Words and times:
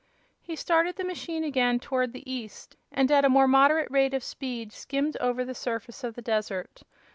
He 0.41 0.55
started 0.55 0.95
the 0.95 1.03
machine 1.03 1.43
again 1.43 1.79
towards 1.79 2.11
the 2.11 2.27
east, 2.27 2.75
and 2.91 3.11
at 3.11 3.23
a 3.23 3.29
more 3.29 3.47
moderate 3.47 3.91
rate 3.91 4.15
of 4.15 4.23
speed 4.23 4.73
skimmed 4.73 5.15
over 5.17 5.45
the 5.45 5.53
surface 5.53 6.03
of 6.03 6.15
the 6.15 6.23
desert. 6.23 6.81